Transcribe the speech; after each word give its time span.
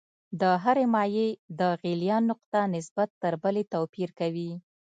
د 0.41 0.43
هرې 0.63 0.85
مایع 0.93 1.29
د 1.59 1.61
غلیان 1.81 2.23
نقطه 2.31 2.59
نسبت 2.75 3.09
تر 3.21 3.33
بلې 3.43 3.63
توپیر 3.73 4.09
کوي. 4.19 4.51